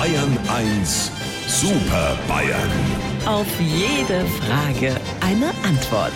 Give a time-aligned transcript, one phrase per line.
[0.00, 1.12] Bayern 1
[1.46, 2.70] Super Bayern.
[3.26, 6.14] Auf jede Frage eine Antwort.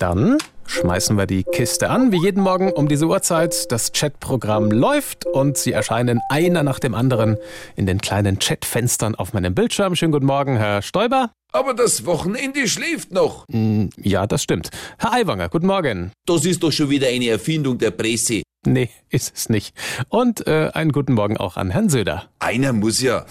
[0.00, 3.70] Dann schmeißen wir die Kiste an, wie jeden Morgen um diese Uhrzeit.
[3.70, 7.36] Das Chatprogramm läuft und Sie erscheinen einer nach dem anderen
[7.76, 9.94] in den kleinen Chatfenstern auf meinem Bildschirm.
[9.94, 11.30] Schönen guten Morgen, Herr Stoiber.
[11.52, 13.44] Aber das Wochenende schläft noch.
[14.02, 14.70] Ja, das stimmt.
[14.98, 16.10] Herr Aiwanger, guten Morgen.
[16.26, 18.42] Das ist doch schon wieder eine Erfindung der Presse.
[18.66, 19.76] Nee, ist es nicht.
[20.08, 22.24] Und äh, einen guten Morgen auch an Herrn Söder.
[22.38, 23.26] Einer muss ja.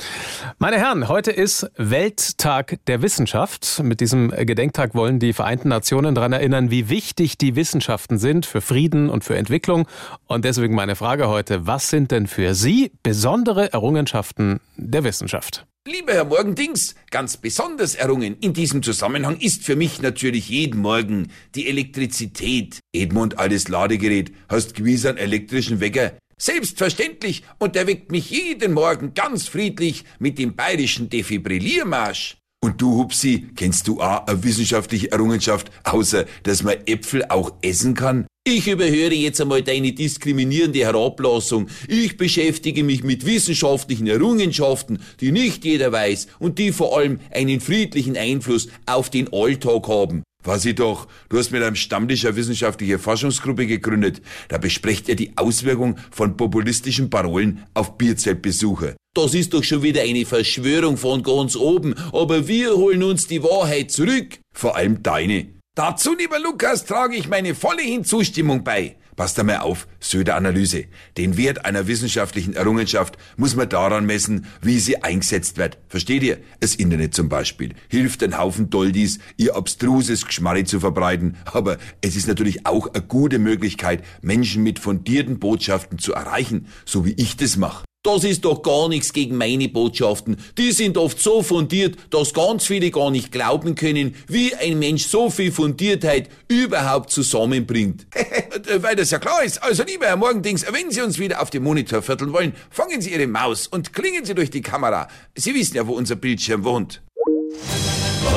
[0.59, 3.81] Meine Herren, heute ist Welttag der Wissenschaft.
[3.83, 8.61] Mit diesem Gedenktag wollen die Vereinten Nationen daran erinnern, wie wichtig die Wissenschaften sind für
[8.61, 9.88] Frieden und für Entwicklung.
[10.27, 15.65] Und deswegen meine Frage heute, was sind denn für Sie besondere Errungenschaften der Wissenschaft?
[15.85, 21.27] Lieber Herr Morgendings, ganz besonders errungen in diesem Zusammenhang ist für mich natürlich jeden Morgen
[21.55, 22.79] die Elektrizität.
[22.93, 26.13] Edmund, altes Ladegerät, hast gewiss einen elektrischen Wecker.
[26.38, 32.38] Selbstverständlich, und der weckt mich jeden Morgen ganz friedlich mit dem bayerischen Defibrilliermarsch.
[32.63, 37.93] Und du, Hupsi, kennst du auch eine wissenschaftliche Errungenschaft, außer dass man Äpfel auch essen
[37.93, 38.25] kann?
[38.45, 41.69] Ich überhöre jetzt einmal deine diskriminierende Herablassung.
[41.88, 47.61] Ich beschäftige mich mit wissenschaftlichen Errungenschaften, die nicht jeder weiß und die vor allem einen
[47.61, 50.23] friedlichen Einfluss auf den Alltag haben.
[50.44, 54.21] Weiß ich doch, du hast mit einem Stammtisch eine wissenschaftliche Forschungsgruppe gegründet.
[54.49, 58.97] Da besprecht ihr die Auswirkung von populistischen Parolen auf Bierzeltbesucher.
[59.16, 63.41] Das ist doch schon wieder eine Verschwörung von ganz oben, aber wir holen uns die
[63.41, 64.39] Wahrheit zurück.
[64.53, 65.62] Vor allem deine.
[65.75, 68.95] Dazu, lieber Lukas, trage ich meine volle Hinzustimmung bei.
[69.16, 70.85] Passt einmal auf, Söder-Analyse.
[71.17, 75.80] Den Wert einer wissenschaftlichen Errungenschaft muss man daran messen, wie sie eingesetzt wird.
[75.88, 76.38] Versteht ihr?
[76.59, 82.15] Das Internet zum Beispiel hilft einen Haufen Doldis, ihr abstruses Geschmarri zu verbreiten, aber es
[82.15, 87.35] ist natürlich auch eine gute Möglichkeit, Menschen mit fundierten Botschaften zu erreichen, so wie ich
[87.35, 87.83] das mache.
[88.05, 90.35] Das ist doch gar nichts gegen meine Botschaften.
[90.57, 95.05] Die sind oft so fundiert, dass ganz viele gar nicht glauben können, wie ein Mensch
[95.08, 98.05] so viel Fundiertheit überhaupt zusammenbringt.
[98.81, 99.63] Weil das ja klar ist.
[99.63, 103.13] Also lieber Herr Morgendings, wenn Sie uns wieder auf dem Monitor vierteln wollen, fangen Sie
[103.13, 105.08] Ihre Maus und klingen Sie durch die Kamera.
[105.33, 107.02] Sie wissen ja, wo unser Bildschirm wohnt.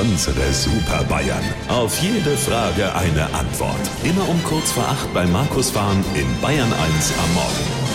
[0.00, 1.42] Unsere Super Bayern.
[1.66, 3.80] Auf jede Frage eine Antwort.
[4.04, 7.85] Immer um kurz vor acht bei Markus Fahren in Bayern 1 am Morgen.